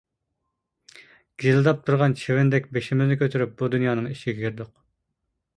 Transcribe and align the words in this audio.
گىژىلداپ 1.43 1.83
تۇرغان 1.89 2.17
چىۋىندەك 2.21 2.67
بېشىمىزنى 2.79 3.21
كۆتۈرۈپ 3.23 3.55
بۇ 3.61 3.71
دۇنيانىڭ 3.77 4.09
ئىچىگە 4.15 4.39
كىردۇق. 4.43 4.77